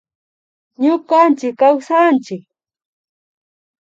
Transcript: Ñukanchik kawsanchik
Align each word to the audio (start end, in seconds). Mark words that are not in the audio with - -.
Ñukanchik 0.81 1.55
kawsanchik 1.59 2.43